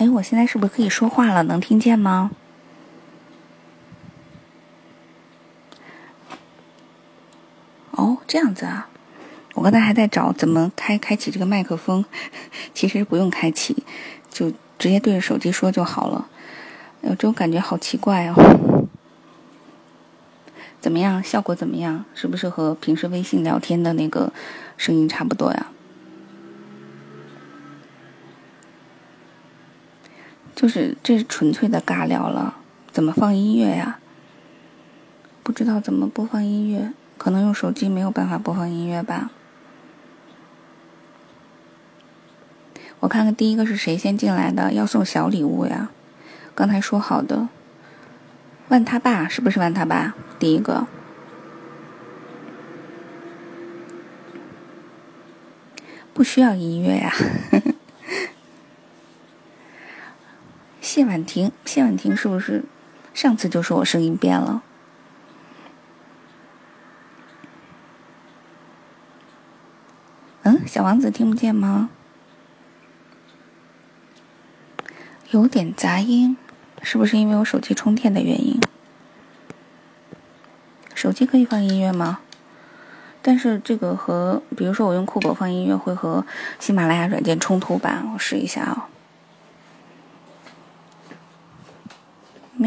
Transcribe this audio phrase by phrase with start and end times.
[0.00, 1.42] 哎，我现在是不是可以说话了？
[1.42, 2.30] 能听见吗？
[7.90, 8.88] 哦，这样子啊。
[9.52, 12.02] 我刚才还在找怎么开开启这个麦克风，
[12.72, 13.84] 其实不用开启，
[14.30, 16.26] 就直接对着手机说就好了。
[17.02, 18.86] 有这种感觉好奇怪哦。
[20.80, 21.22] 怎么样？
[21.22, 22.06] 效果怎么样？
[22.14, 24.32] 是不是和平时微信聊天的那个
[24.78, 25.66] 声音差不多呀？
[30.60, 32.58] 就是这是纯粹的尬聊了。
[32.92, 33.98] 怎么放音乐呀？
[35.42, 39.30] 不知道怎么播放音乐，可能用手机没有办法播放音乐吧。
[42.98, 45.88] 我看看第一个是谁先进来的，要送小礼物呀？
[46.54, 47.48] 刚才说好的。
[48.68, 50.14] 问他爸是不是问他爸？
[50.38, 50.86] 第一个
[56.12, 57.10] 不需要音乐呀。
[60.92, 62.64] 谢婉婷，谢婉婷是不是
[63.14, 64.60] 上次就说我声音变了？
[70.42, 71.90] 嗯，小王子听不见吗？
[75.30, 76.36] 有点杂音。
[76.82, 78.60] 是不是因为我手机充电的原因？
[80.92, 82.18] 手机可以放音乐吗？
[83.22, 86.26] 但是这个和，比如说我用酷狗放音乐，会和
[86.58, 88.02] 喜马拉雅软件冲突吧？
[88.12, 88.88] 我试一下啊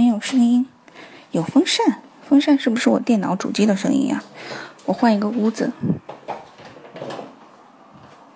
[0.08, 0.66] 有声音，
[1.30, 4.24] 有风扇，风扇是不是我电脑主机的声音呀？
[4.86, 5.72] 我换一个屋子，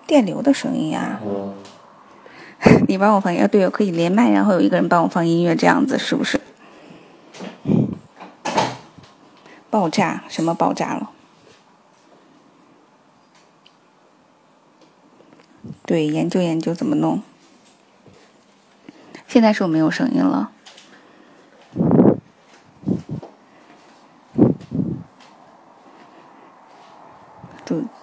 [0.06, 1.18] 电流的声音呀。
[2.86, 6.40] 你帮我放音乐，对，我可以连麦，然后有一个人帮我放音乐，这样子是不是？
[9.68, 10.22] 爆炸？
[10.28, 11.10] 什么爆炸了？
[15.84, 17.20] 对，研究研究怎么弄。
[19.26, 20.52] 现在是我没有声音了。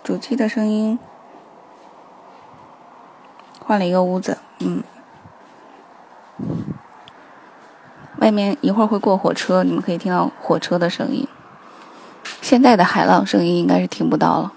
[0.06, 1.00] 主机的声音。
[3.60, 4.84] 换了一个屋子，嗯，
[8.18, 11.28] 外面一会儿会过火车，你们可以听到火车的声音。
[12.40, 14.54] 现在的海浪声音应该是听不到了。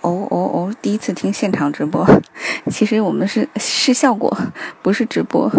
[0.00, 0.74] 哦哦哦！
[0.80, 2.06] 第一次听现场直播，
[2.70, 4.34] 其实我们是是效果，
[4.80, 5.52] 不是直播，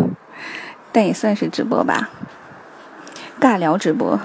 [0.92, 2.10] 但也算是直播吧，
[3.40, 4.20] 尬聊直播。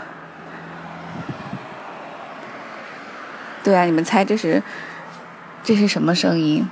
[3.64, 4.62] 对啊，你们猜这是
[5.62, 6.68] 这是什么声音？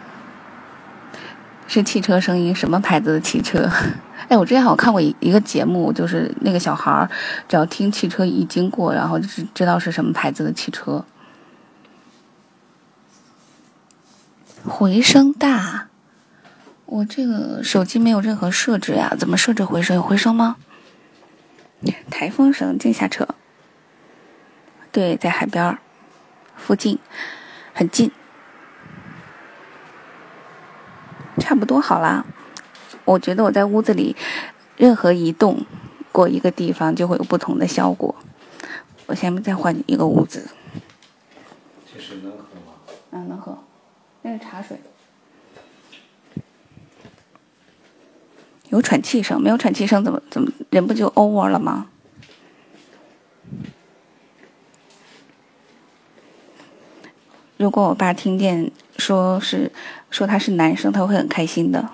[1.69, 2.53] 是汽车声音？
[2.53, 3.71] 什么牌子的汽车？
[4.29, 7.09] 哎，我之前好像看过一一个节目，就是那个小孩儿
[7.49, 11.05] 只要听汽车一经过，然后就知道是什么牌子的汽车。
[14.65, 15.87] 回声大，
[16.87, 19.95] 我这个手机没有任何设置呀，怎么设置回声？
[19.95, 20.57] 有回声吗？
[22.11, 23.29] 台风绳，静下车。
[24.93, 25.79] 对，在海边儿。
[26.57, 26.99] 附近，
[27.73, 28.11] 很近，
[31.39, 32.27] 差不多好啦。
[33.07, 34.15] 我觉得我在屋子里，
[34.77, 35.65] 任何移动
[36.13, 38.15] 过一个地方就会有不同的效果。
[39.07, 40.51] 我下面再换一个屋子。
[41.93, 42.75] 这是能喝吗？
[43.13, 43.57] 嗯，能喝，
[44.21, 44.79] 那是茶水。
[48.71, 51.89] 有喘气声，没有喘气声怎么怎么人不就 over 了吗？
[57.57, 59.71] 如果我爸听见说是
[60.09, 61.91] 说他是男生，他会很开心的。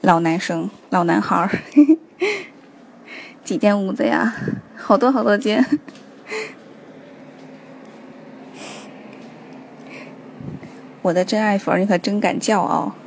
[0.00, 1.50] 老男生，老男孩儿，
[3.44, 4.34] 几间屋子呀？
[4.76, 5.62] 好多好多间。
[11.02, 12.94] 我的真爱粉，你可真敢叫啊！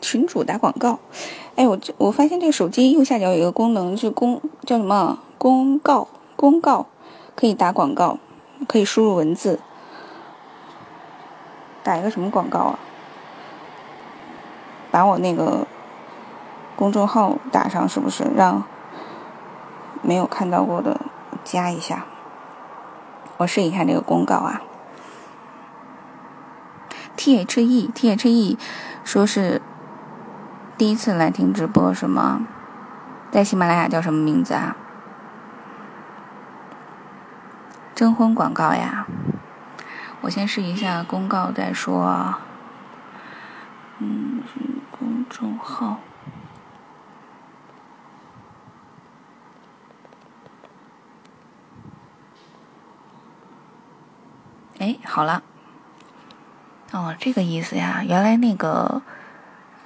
[0.00, 0.98] 群主打广告，
[1.54, 6.86] 哎，我这我发现这个手机右下角有一个功能，是公叫什么公告公告，
[7.36, 8.18] 可以打广告，
[8.66, 9.60] 可以输入文字，
[11.84, 12.78] 打一个什么广告啊？
[14.90, 15.68] 把我那个
[16.74, 18.64] 公众号打上，是不是让
[20.02, 21.00] 没有看到过的
[21.44, 22.06] 加一下？
[23.40, 24.60] 我试一下这个公告啊。
[27.16, 28.58] T H E T H E
[29.02, 29.62] 说是。
[30.76, 32.46] 第一次来听直播是吗？
[33.30, 34.74] 在喜马拉雅叫什么名字啊？
[37.94, 39.06] 征婚广告呀！
[40.22, 42.40] 我先试一下公告再说啊。
[43.98, 44.42] 嗯，
[44.90, 45.98] 公众号。
[54.80, 55.42] 哎好了。
[56.90, 59.02] 哦，这个意思呀，原来那个，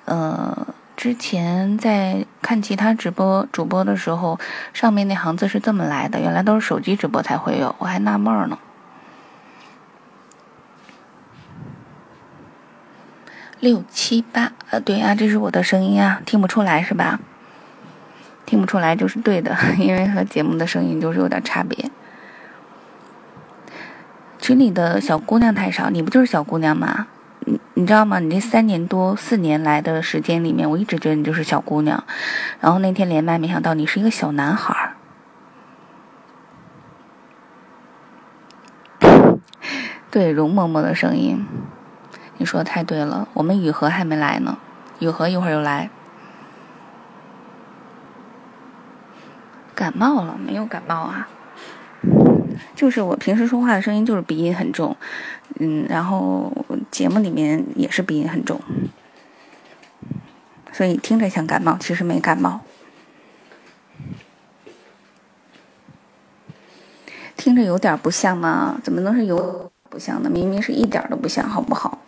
[0.05, 4.38] 呃，之前在看其他直播主播的时候，
[4.73, 8.56] 上面那行字是这么来的，原来都是手机直播才会有，我还纳闷呢。
[13.58, 17.19] 六七八，呃，对啊，这是我的声音啊，听不出来是吧？
[18.47, 21.90] 听不出来就是对的， 因为和节目的声音就是有点差别。
[24.44, 27.06] 群里的小姑娘太少，你不就是小姑娘吗？
[27.46, 28.19] 你你知道吗？
[28.19, 32.05] 你这三年多四年来的时间里面，我一直觉得你就是小姑娘，
[32.61, 34.96] 然后那天连麦，没想到你是一个小男孩儿。
[40.12, 41.47] 对，容嬷嬷的声音。
[42.37, 44.58] 你说的太对了，我们雨禾还没来呢，
[44.99, 45.88] 雨禾一会儿又来。
[49.75, 50.37] 感冒了？
[50.37, 51.29] 没有感冒啊，
[52.75, 54.97] 就是我平时说话的声音就是鼻音很重，
[55.61, 56.53] 嗯，然后
[56.91, 58.61] 节目里面也是鼻音很重，
[60.73, 62.61] 所以听着像感冒，其实没感冒，
[67.37, 68.81] 听着有点不像吗？
[68.82, 70.29] 怎么能是有不像呢？
[70.29, 72.00] 明明是一点都不像，好不好？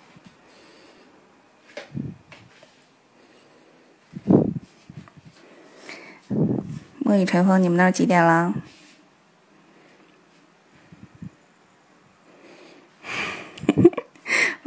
[6.99, 8.53] 墨雨晨风，你们那儿几点了？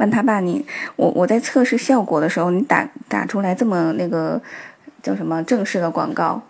[0.00, 0.64] 问他爸，你
[0.96, 4.40] 我我在测试效果的时候，你打打出来这么那个
[5.02, 6.42] 叫什么正式的广告？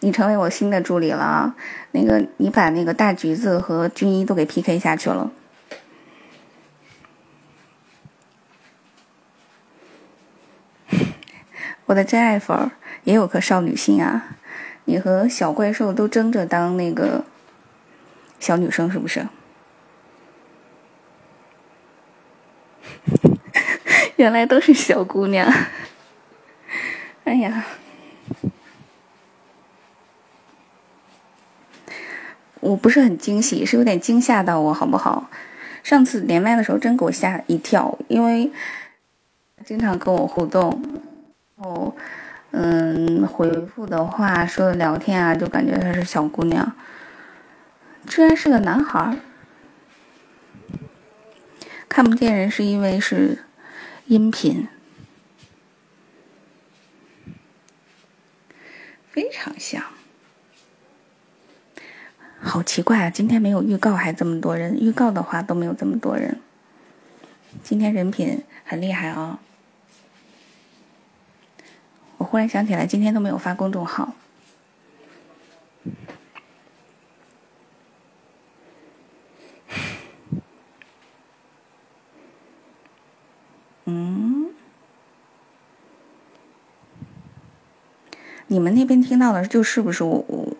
[0.00, 1.54] 你成为我新的助理了啊！
[1.92, 5.30] 那个你把那个大橘子和军医都给 PK 下去了。
[11.86, 12.72] 我的真爱粉儿。
[13.04, 14.36] 也有颗少女心啊！
[14.84, 17.24] 你和小怪兽都争着当那个
[18.38, 19.26] 小女生，是不是？
[24.22, 25.52] 原来都是小姑娘。
[27.24, 27.64] 哎呀，
[32.60, 35.28] 我不是很惊喜，是有点惊吓到我，好不好？
[35.82, 38.52] 上次连麦的时候真给我吓一跳，因为
[39.64, 40.80] 经常跟我互动，
[41.56, 41.96] 然后。
[42.54, 46.70] 嗯，回复的话说的聊天啊，就感觉他是小姑娘，
[48.06, 49.16] 居然是个男孩儿
[51.88, 53.38] 看不见人是因为是
[54.06, 54.68] 音频，
[59.08, 59.82] 非常像，
[62.40, 63.10] 好奇怪啊！
[63.10, 66.40] 今天没有预告还这么多人，预告的话都没有这么多人，
[67.62, 69.38] 今天人品很厉害啊。
[72.18, 74.14] 我忽然想起来，今天都没有发公众号。
[83.84, 84.50] 嗯，
[88.46, 90.56] 你们那边听到的就是不是我我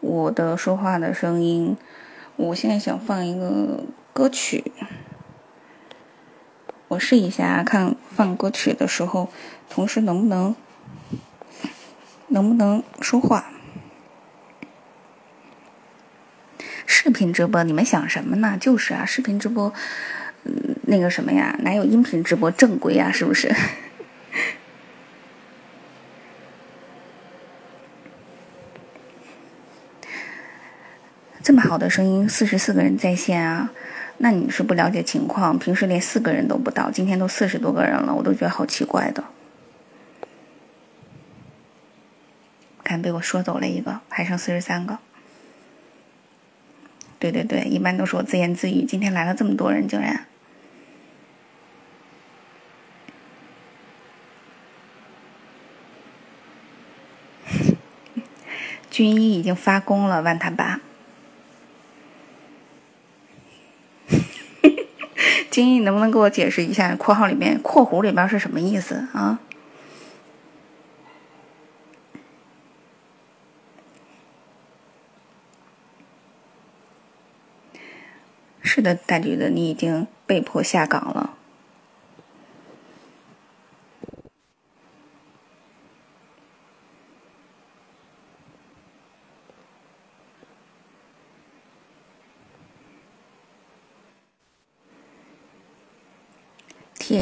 [0.00, 1.76] 我的说话的声音？
[2.36, 4.72] 我现在想放一个歌曲，
[6.88, 9.28] 我试一下看放歌曲的时候，
[9.68, 10.54] 同时能不能。
[12.28, 13.52] 能不能说话？
[16.84, 18.58] 视频直播，你们想什么呢？
[18.60, 19.72] 就是啊，视频直播，
[20.86, 23.10] 那个什么呀，哪有音频直播正规呀？
[23.12, 23.52] 是不是？
[31.42, 33.72] 这么好的声音，四十四个人在线啊，
[34.18, 39.24] 那你是不了解情况，平时连四个人都不到，今天都四十多个人了，我都觉得好奇怪的。
[42.84, 44.98] 看，被我说走了一个，还剩四十三个。
[47.18, 48.84] 对对对，一般都是我自言自语。
[48.84, 50.26] 今天来了这么多人，竟然。
[58.96, 60.80] 军医已经发功了，万他爸。
[65.50, 69.38] 军医，你能不能给我解释一下括号里面、括弧里边是什么意思啊？
[78.62, 81.34] 是的，大橘子，你已经被迫下岗了。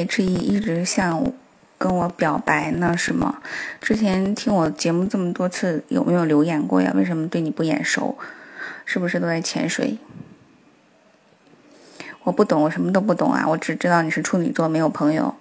[0.05, 1.33] H E 一直向
[1.79, 3.41] 跟我表白呢，是吗？
[3.81, 6.93] 之前听我节目这么多次，有没有留言过呀？
[6.95, 8.19] 为什么对你不眼熟？
[8.85, 9.97] 是不是都在潜水？
[12.25, 13.47] 我不懂，我什么都不懂啊！
[13.49, 15.35] 我只知道你是处女座，没有朋友。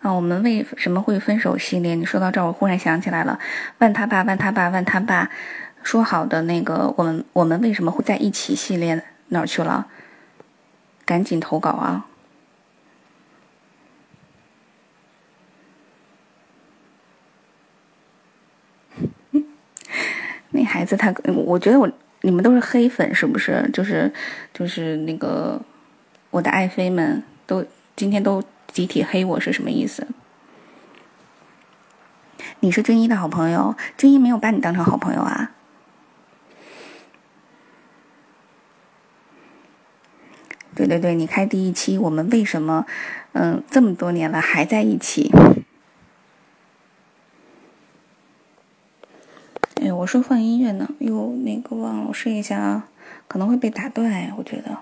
[0.00, 1.94] 啊，我们为什么会分手系列？
[1.94, 3.38] 你说到这儿，我忽然想起来了。
[3.78, 5.30] 问他爸，问他爸，问他爸，
[5.88, 9.86] 说好的那个，我们我们为什么会在一起系列哪儿去了？
[11.06, 12.06] 赶紧投稿啊！
[20.50, 21.10] 那孩子他，
[21.46, 21.90] 我觉得我
[22.20, 23.66] 你们都是黑粉是不是？
[23.72, 24.12] 就是
[24.52, 25.58] 就是那个
[26.28, 27.64] 我的爱妃们都
[27.96, 28.44] 今天都。
[28.70, 30.06] 集体黑我是什么意思？
[32.60, 35.52] 你是军一的好朋友，军一没有把你当成好朋友啊？
[40.78, 42.86] 对对对，你开第一期，我们为什么
[43.32, 45.32] 嗯这么多年了还在一起？
[49.82, 52.88] 哎，我说放音乐呢，又那个忘了，我试一下啊，
[53.26, 54.78] 可能会被打断哎，我觉得。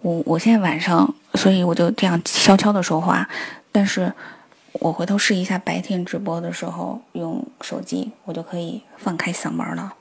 [0.00, 1.14] 我我现在晚上。
[1.36, 3.28] 所以我就这样悄悄的说话，
[3.72, 4.12] 但是
[4.74, 9.94] 我回头试一下白天直播的时候用手机，我就可以放开嗓门了。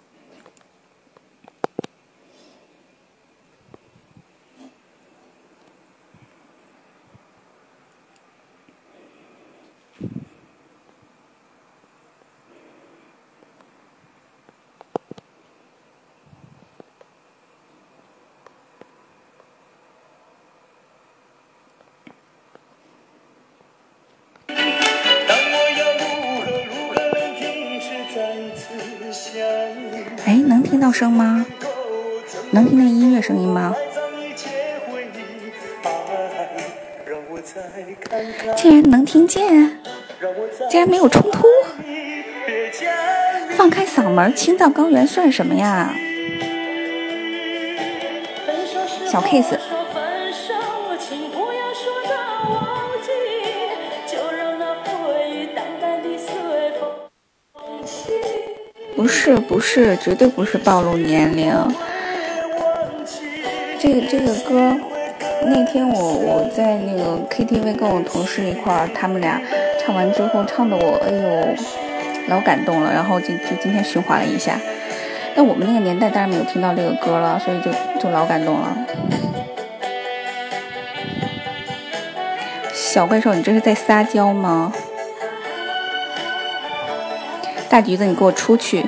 [31.03, 31.45] 声吗？
[32.51, 33.75] 能听见音乐声音吗？
[38.55, 39.81] 竟然能听见，
[40.71, 41.45] 竟然没有冲突。
[43.57, 45.93] 放开嗓门，青藏高原算什么呀？
[49.05, 49.57] 小 case。
[59.03, 61.53] 不是不是，绝对不是暴露年龄。
[63.77, 64.73] 这个这个歌，
[65.45, 69.41] 那天我我在那个 KTV 跟我同事一块儿，他们俩
[69.77, 71.53] 唱完之后，唱的我哎呦
[72.29, 72.93] 老感动了。
[72.93, 74.57] 然后就就今天循环了一下。
[75.35, 77.69] 那我们那个年代当然没有听到这个歌了，所以就
[77.99, 78.77] 就老感动了。
[82.71, 84.71] 小怪兽，你这是在撒娇吗？
[87.73, 88.85] 大橘子，你给我出去！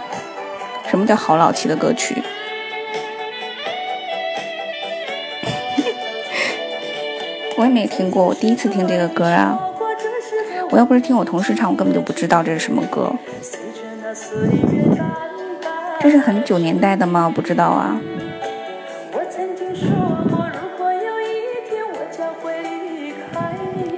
[0.87, 2.21] 什么叫好老气的歌曲？
[7.57, 9.57] 我也没听过，我第一次听这个歌啊！
[10.69, 13.11] 我要不是听我同事唱，我根本就不知道这是什么歌。
[15.99, 17.33] 这是很九年代的吗？
[17.33, 17.99] 不知道啊。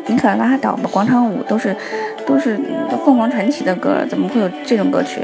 [0.06, 0.90] 你可拉倒吧！
[0.90, 1.76] 广场舞都是。
[2.28, 2.60] 都是
[3.06, 5.22] 凤凰传奇的歌，怎么会有这种歌曲？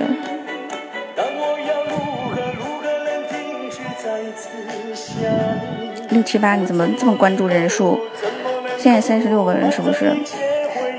[6.09, 7.99] 六七八，你怎么这么关注人数？
[8.77, 10.15] 现在三十六个人，是不是？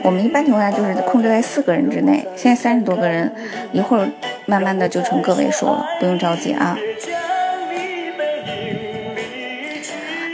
[0.02, 3.32] 我们一般情况下就是控制在四个人之内，现在三十多个人，
[3.73, 4.06] 一会儿
[4.44, 6.76] 慢慢的就成个位数了，不用着急啊。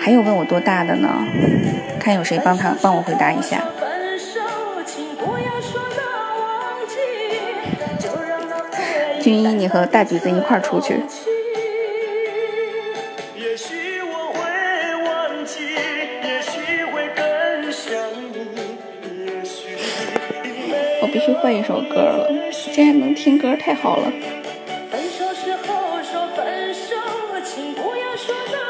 [0.01, 1.09] 还有问我多大的呢？
[2.01, 3.63] 看有谁帮他帮我回答一下。
[9.31, 11.01] 军一，你和大橘子一块儿出去。
[21.01, 22.29] 我必须换一首歌了，
[22.73, 24.13] 竟然能听歌，太好了。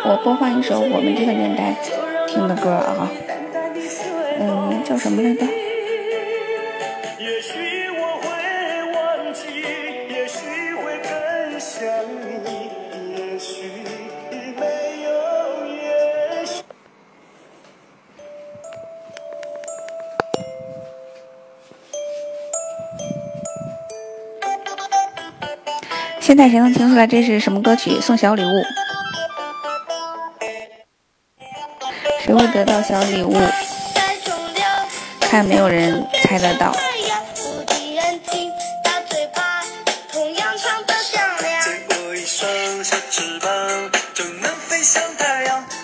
[0.04, 1.74] 我播放一首我们这个年代
[2.28, 3.10] 听的歌啊，
[4.38, 5.46] 嗯，叫什么来着？
[26.30, 28.00] 现在谁能听出来这是什么歌曲？
[28.00, 28.64] 送小礼物，
[32.24, 33.36] 谁会得到小礼物？
[35.20, 36.72] 看没有人猜得到。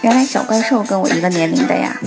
[0.03, 1.99] 原来小怪兽跟我一个年龄的呀。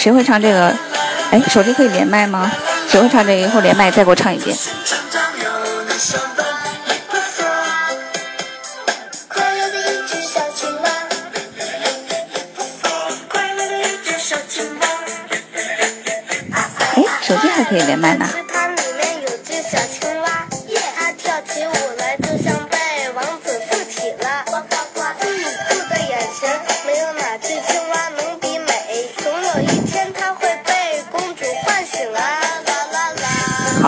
[0.00, 0.74] 谁会唱这个？
[1.30, 2.50] 哎，手机可以连麦吗？
[2.88, 3.42] 谁会唱这个？
[3.42, 4.56] 以后连麦再给我唱一遍。
[16.94, 18.26] 哎，手机还可以连麦呢。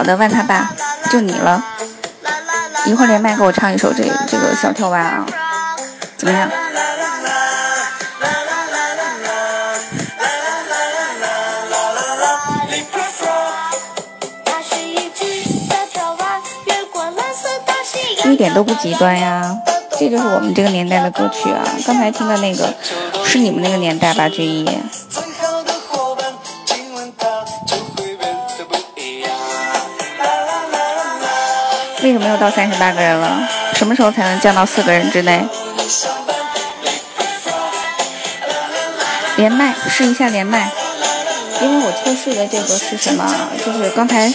[0.03, 0.69] 好的，万他爸，
[1.13, 1.65] 就你了。
[2.87, 5.25] 一会儿连麦给我唱一首这这个小跳蛙啊，
[6.17, 6.51] 怎么样？
[18.25, 19.57] 一点都不极端呀，
[19.97, 21.63] 这就是我们这个年代的歌曲啊。
[21.87, 22.75] 刚才听的那个
[23.25, 24.69] 是你们那个年代吧，君一？
[32.03, 33.49] 为什么又到三十八个人了？
[33.75, 35.45] 什么时候才能降到四个人之内？
[39.37, 40.71] 连麦试一下连麦，
[41.61, 43.25] 因为我测试的这个是什么？
[43.65, 44.27] 就是刚才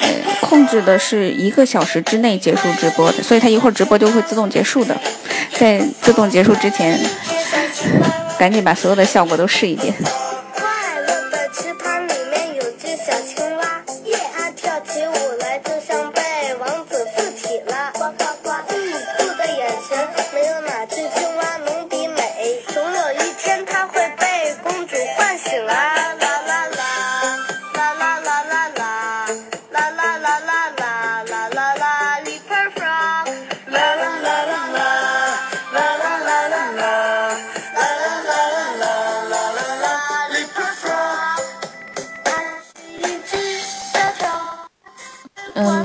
[0.00, 0.08] 呃
[0.40, 4.96] 控制的是一个小时之内结束直播的，所以它一会儿直播就会自动结束的。
[5.58, 6.98] 在自动结束之前，
[8.38, 9.94] 赶紧把所有的效果都试一遍。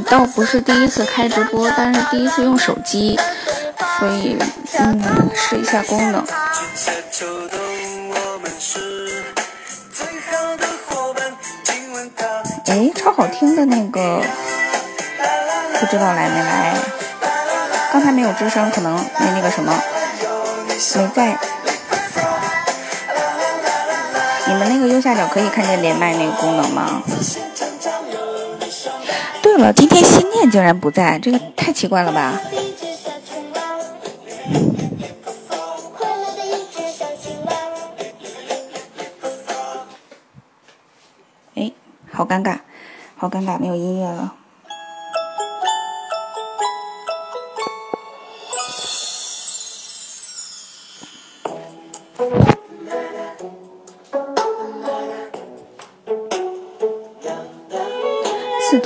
[0.09, 3.19] 倒不是第一次开直播，但是第一次用手机，
[3.99, 4.35] 所以
[4.79, 6.25] 嗯，试一下功能。
[12.65, 14.21] 哎，超好听的那个，
[15.79, 16.75] 不知道来没来？
[17.93, 19.73] 刚才没有吱声，可能没那个什么，
[20.95, 21.37] 没在。
[24.47, 27.03] 你们那个右下角可以看见连麦那个功能吗？
[29.75, 32.41] 今天心念竟然不在，这个太奇怪了吧？
[41.55, 41.71] 哎，
[42.11, 42.59] 好尴尬，
[43.15, 44.33] 好尴尬，没有音乐了。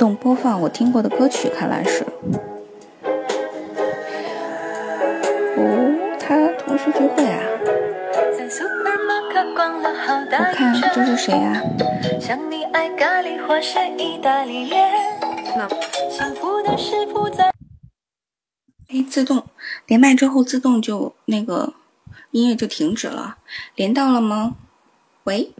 [0.04, 2.04] 动播放我听过的歌曲，看来是。
[5.56, 7.40] 哦，他同事聚会啊！
[10.30, 11.62] 我看这是谁呀？
[18.88, 19.46] 哎，自动
[19.86, 21.72] 连麦之后自动就那个
[22.32, 23.38] 音乐就停止了，
[23.74, 24.56] 连到了吗？
[25.22, 25.54] 喂？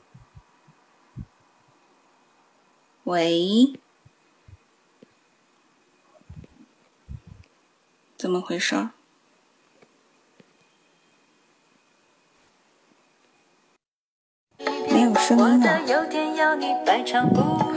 [3.04, 3.80] 喂？
[8.16, 8.88] 怎么回事？
[14.90, 15.81] 没有声音啊，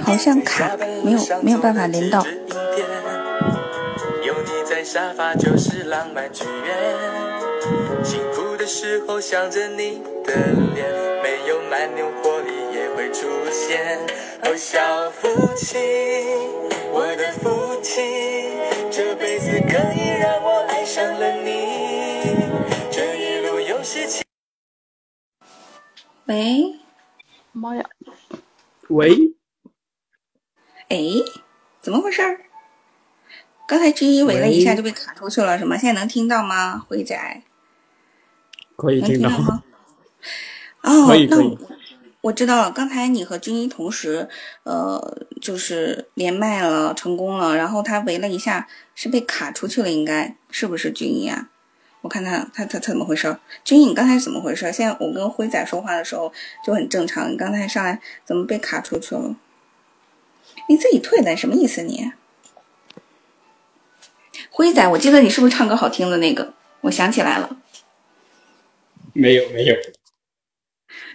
[0.03, 2.23] 好像卡，没有没有办法连到。
[8.03, 10.33] 辛苦的时候想着你的
[10.75, 10.87] 脸，
[11.23, 13.99] 没有蛮牛活力也会出现。
[14.43, 15.81] 哦，小父亲，
[16.91, 18.76] 我的父亲。
[20.27, 21.51] 让我爱上了你。
[22.91, 24.25] 这一路有些情。
[26.25, 26.81] 喂，
[27.53, 27.85] 妈呀！
[28.89, 29.09] 喂，
[30.89, 30.97] 哎，
[31.79, 32.21] 怎么回事？
[33.69, 35.77] 刚才 G 一喂了一下就被卡出去了，是吗？
[35.77, 36.85] 现在能听到吗？
[36.89, 37.41] 辉仔，
[38.75, 39.63] 可以听到吗？
[40.83, 41.57] 哦，可以可以。
[42.19, 44.27] 我知道了，刚才你和君一同时，
[44.63, 51.51] 呃，就是连麦了，成功了，然后他围了一下，是被卡出去了，应该是不是君一啊？
[52.01, 53.37] 我看他他他他怎么回事？
[53.63, 54.73] 君一，你刚才怎么回事？
[54.73, 56.33] 现在我跟辉仔说话的时候
[56.65, 59.35] 就很正常，你刚才上来怎么被卡出去了？
[60.67, 61.83] 你自己退的什么意思？
[61.83, 62.11] 你
[64.49, 66.55] 辉仔，我记得你是不是唱歌好听的那个？
[66.81, 67.61] 我想起来了，
[69.13, 69.75] 没有没有。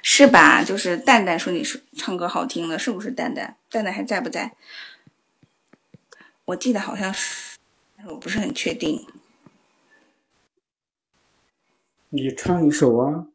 [0.04, 0.62] 是吧？
[0.62, 3.56] 就是蛋蛋说你是唱歌好听的，是不是蛋蛋？
[3.68, 4.52] 蛋蛋还在不在？
[6.44, 7.51] 我记得好像是
[8.06, 9.06] 我不是很确定。
[12.10, 13.26] 你唱一首啊？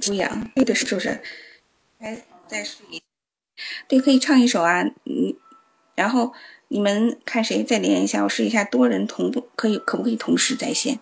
[0.00, 1.22] 朱阳，对的，是不是？
[1.98, 3.02] 哎再试一，
[3.88, 4.84] 对，可以唱一首啊。
[5.04, 5.38] 你，
[5.94, 6.34] 然后
[6.68, 11.00] 你们看谁再连一下，我试一下多人同步，可以可不可以同时在线？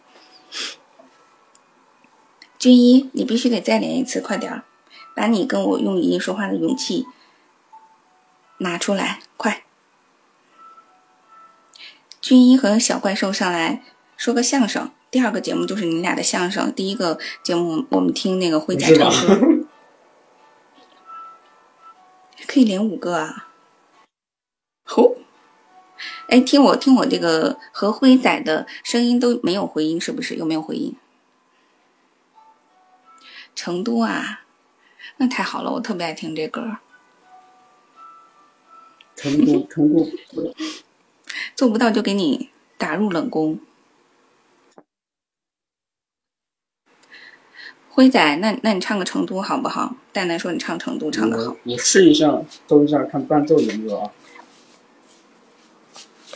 [2.58, 4.64] 军一，你必须得再连一次，快点儿，
[5.14, 7.06] 把你跟我用语音说话的勇气
[8.58, 9.64] 拿出来，快！
[12.20, 13.82] 军医和小怪兽上来
[14.16, 14.90] 说个相声。
[15.10, 16.72] 第二个节目就是你俩的相声。
[16.72, 19.66] 第一个节目我们听那个辉仔唱歌，
[22.46, 23.48] 可以连五个啊！
[24.84, 25.16] 吼！
[26.28, 30.34] 哎，听我听我这个和辉仔的声音都没有回音，是不是？
[30.36, 30.96] 有没有回音？
[33.54, 34.42] 成都啊，
[35.18, 36.78] 那太好了，我特别爱听这歌。
[39.16, 40.06] 成都，成都。
[41.54, 43.58] 做不到就给你打入冷宫。
[47.90, 49.94] 辉仔，那那你唱个成都好不好？
[50.12, 51.56] 蛋蛋说你唱成都唱的好。
[51.62, 54.10] 我试一下，搜一下看伴奏有没有啊？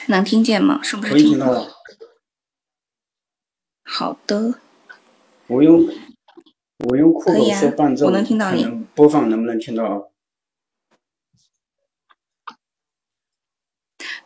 [0.07, 0.81] 能听见吗？
[0.83, 1.13] 是不是？
[1.13, 1.67] 可以听到。
[3.83, 4.55] 好的。
[5.49, 5.89] 我用
[6.87, 8.65] 我用酷狗说伴奏，我能听到你。
[8.95, 10.03] 播放能不能听到啊？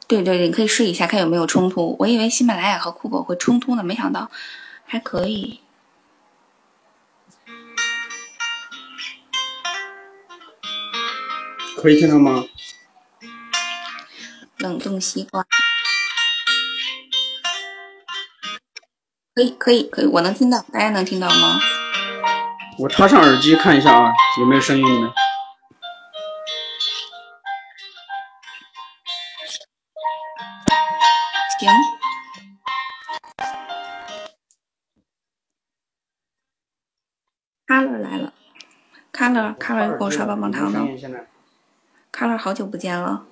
[0.08, 1.96] 对对对，你可以试一下，看有没有冲突。
[1.98, 4.30] 我以为喜马拉雅和酷狗会冲突呢，没想到
[4.84, 5.60] 还可以。
[11.78, 12.44] 可以听到吗？
[14.58, 15.44] 冷冻西瓜。
[19.34, 21.58] 可以可以可以，我能听到，大家能听到吗？
[22.78, 25.10] 我插上耳机看一下啊，有没有声音呢？
[39.32, 40.86] ，Color，Color 给我刷棒棒糖呢。
[42.12, 43.26] Color 好久不见了，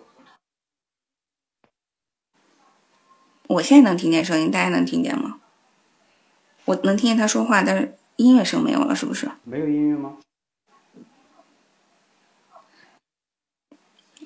[3.48, 5.40] 我现在能听见声音，大家能听见吗？
[6.64, 9.30] 我能听见他说话，但是音乐声没有了，是不是？
[9.44, 10.18] 没有音乐吗？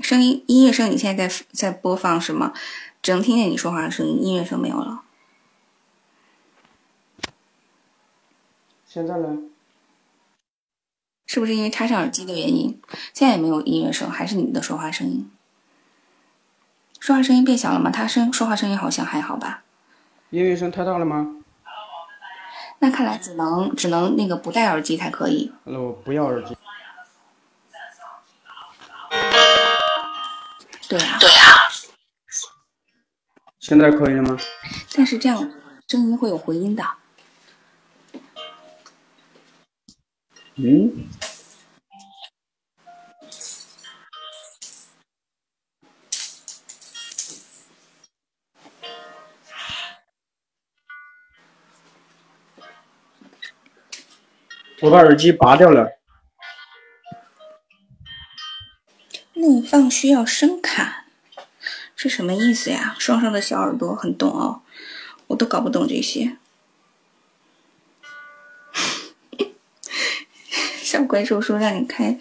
[0.03, 2.53] 声音音乐声你现在在在播放是吗？
[3.03, 5.03] 只能听见你说话的声音，音乐声没有了。
[8.87, 9.39] 现在呢？
[11.35, 12.81] 是不是因为插上耳机的原因？
[13.13, 15.29] 现在也没有音乐声，还是你的说话声音？
[17.01, 17.91] 说话声音变小了吗？
[17.91, 19.65] 他声说话声音好像还好吧？
[20.31, 21.43] 音乐声太大了吗？
[22.79, 25.53] 那看来只能只能那个不戴耳机才可以。
[25.65, 26.57] 那我不要耳机。
[30.89, 31.19] 对呀。
[31.19, 31.45] 对呀。
[33.59, 34.39] 现在可以了吗？
[34.95, 35.51] 但是这样
[35.89, 36.85] 声音会有回音的。
[40.57, 41.09] 嗯。
[54.81, 55.99] 我把耳机拔掉了。
[59.33, 61.07] 内放需要声卡。
[61.97, 62.95] 是什么意思呀？
[62.99, 64.63] 双双的小耳朵很懂哦，
[65.29, 66.37] 我都搞不懂这些。
[70.95, 72.17] 小怪兽说让你开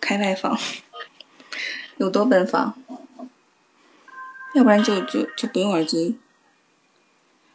[0.00, 0.56] 开外放，
[1.96, 2.72] 有多奔放？
[4.54, 6.16] 要不然就就就不用耳机。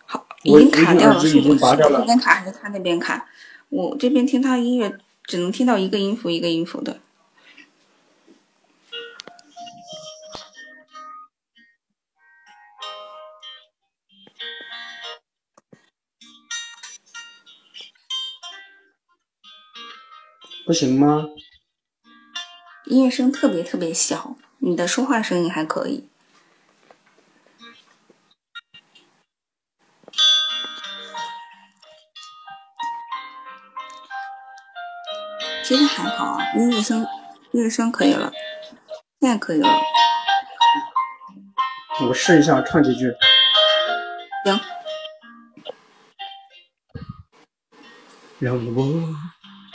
[0.05, 3.29] 好，已经卡掉了，是我这边卡还是他那边卡？
[3.69, 6.99] 我这边听他音乐，只能听到一个音符一个音符的。
[20.71, 21.27] 不行吗？
[22.86, 26.07] 音乐声特别特别小，你的说话声音还可以。
[35.62, 37.05] 其实还好啊，音乐声，
[37.51, 38.31] 音乐声可以了，
[39.19, 39.67] 现在可以了。
[41.99, 43.13] 我试一下唱几句。
[44.45, 44.57] 行。
[48.39, 49.13] 让我。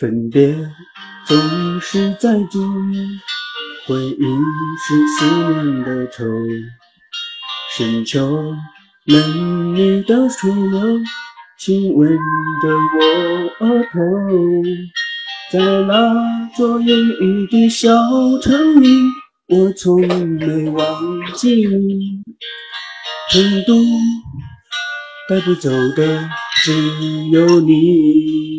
[0.00, 0.56] 分别
[1.26, 1.38] 总
[1.78, 2.58] 是在注
[2.90, 3.20] 意，
[3.86, 4.24] 回忆
[4.78, 6.24] 是思念的愁。
[7.76, 8.54] 深秋
[9.04, 10.80] 嫩绿的水流，
[11.58, 12.08] 亲吻
[12.62, 14.00] 着我额头。
[15.52, 17.90] 在那座阴雨的小
[18.40, 18.88] 城里，
[19.48, 22.22] 我从没忘记你。
[23.30, 23.74] 成都
[25.28, 26.26] 带不走的
[26.64, 28.58] 只有你。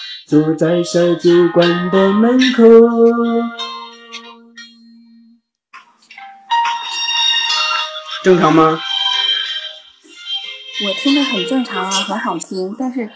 [0.31, 2.63] 坐在小酒馆的门口。
[8.23, 8.79] 正常吗？
[10.85, 13.11] 我听的很正常啊，很好听，但是。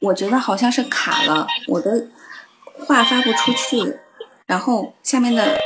[0.00, 2.08] 我觉得好像是卡了，我的
[2.88, 4.00] 话发不出去，
[4.46, 5.60] 然后下面的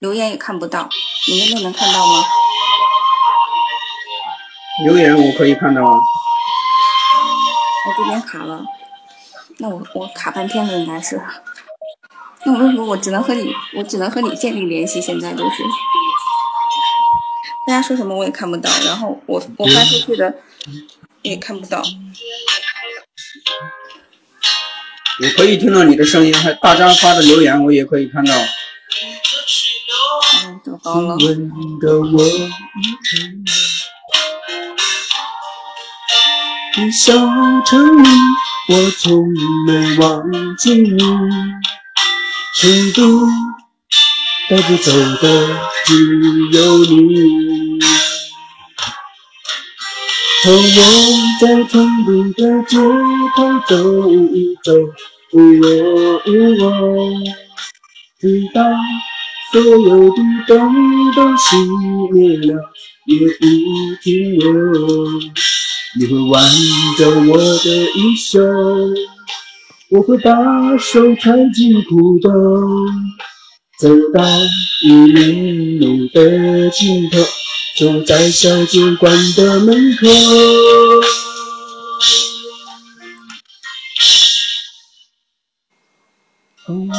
[0.00, 0.88] 留言也看不到，
[1.28, 2.24] 你那边能看到吗？
[4.86, 5.98] 留言我可以看到啊。
[7.84, 8.64] 我这边卡了，
[9.62, 11.22] 那我我卡半天了应该是。
[12.44, 15.00] 那我为什么我只能和你，我只能和你建立联系？
[15.00, 15.62] 现在就是，
[17.68, 20.34] 大家说什么我也看不到，然后我我发出去的
[21.22, 21.80] 也看不到。
[25.22, 28.34] 我可以听到你的声音，还大家发的留言我也可以看到。
[30.44, 31.16] 嗯，走高了。
[36.90, 37.12] 小
[37.64, 38.08] 城里，
[38.72, 39.28] 我从
[39.66, 40.98] 没忘记你。
[42.54, 43.26] 成都
[44.48, 45.24] 带不走的
[45.84, 45.90] 只
[46.52, 47.78] 有你。
[50.42, 50.56] 和我
[51.38, 51.72] 在成
[52.06, 52.78] 都的街
[53.36, 54.72] 头走一走，
[58.18, 58.58] 直到
[59.52, 60.16] 所有的
[60.48, 60.52] 灯
[61.14, 61.44] 都熄
[62.14, 62.50] 灭了，
[63.06, 63.40] 也不
[64.02, 64.46] 停留。
[65.94, 66.42] 你会挽
[66.96, 68.40] 着我的衣袖，
[69.90, 72.30] 我会把手揣进裤兜，
[73.78, 74.24] 走到
[74.86, 77.18] 玉林路的尽头。
[77.74, 80.06] 坐在小酒馆的门口，
[86.64, 86.92] 和我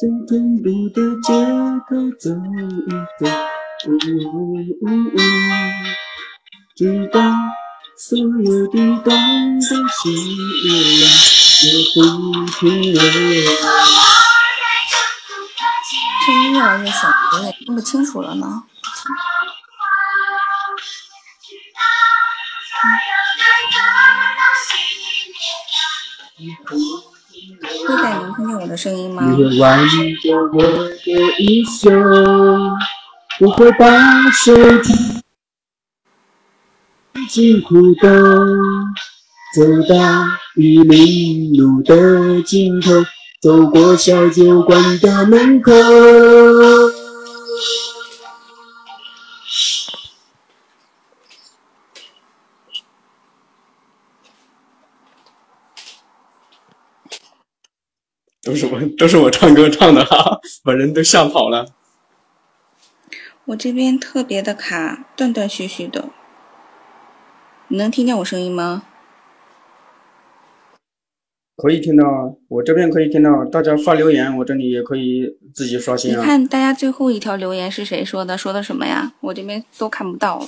[0.00, 1.32] 在成都的街
[1.88, 2.30] 头走
[2.86, 3.26] 一走，
[6.76, 7.20] 直到
[7.96, 10.10] 所有的灯都熄
[10.64, 10.66] 灭
[11.00, 11.04] 了，
[11.62, 11.96] 也不
[12.50, 12.58] 停
[12.92, 12.98] 留。
[16.26, 18.64] 声音越来越小，有点听不清楚了呢。
[27.86, 29.22] 会带您听见我的声音吗？
[29.36, 29.94] 你挽着
[30.52, 30.98] 我的
[31.38, 31.90] 衣袖，
[33.40, 34.52] 我会把手
[37.28, 38.08] 进裤兜，
[39.54, 42.90] 走到玉林路的尽头，
[43.40, 45.72] 走过小酒馆的门口。
[58.42, 61.66] 都是我，都是我唱歌唱的哈，把人都吓跑了。
[63.46, 66.10] 我这边特别的卡，断断续续的。
[67.74, 68.84] 你能听见我声音吗？
[71.56, 73.44] 可以听到啊，我这边可以听到。
[73.46, 76.20] 大家发留言，我这里也可以自己刷新啊。
[76.20, 78.38] 你看大家最后一条留言是谁说的？
[78.38, 79.14] 说的什么呀？
[79.18, 80.46] 我这边都看不到。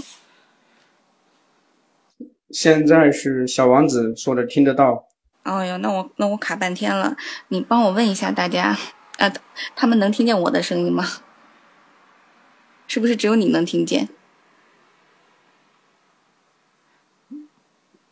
[2.50, 5.08] 现在是小王子说的，听得到。
[5.42, 7.16] 哦哟，那我那我卡半天了，
[7.48, 8.78] 你帮我问一下大家，
[9.18, 9.32] 呃，
[9.74, 11.04] 他们能听见我的声音吗？
[12.86, 14.10] 是不是只有你能听见？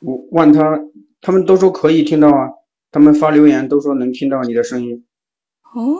[0.05, 0.79] 我问他，
[1.23, 2.51] 他们都说可以听到啊，
[2.93, 5.05] 他们发留言都说能听到你的声音。
[5.73, 5.99] 哦，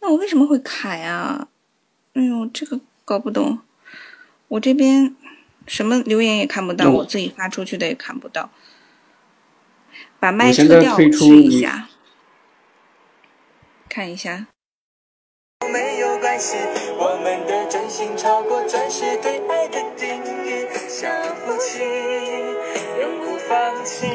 [0.00, 1.48] 那我为什么会卡呀？
[2.12, 3.58] 哎呦，这个搞不懂。
[4.48, 5.16] 我这边
[5.66, 8.50] 什么留言也看不到，我我自己发出去的也看不到。
[10.20, 11.88] 把麦现在撤掉，退出试一下，
[13.88, 14.46] 看一下。
[15.72, 16.56] 没有关系，
[16.98, 22.35] 我们的真心超过钻石对爱的定义，像夫妻永不放弃。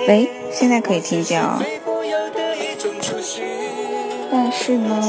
[0.07, 3.43] 喂，现在可以听见啊、最富有的一种储蓄。
[4.31, 5.01] 但是呢，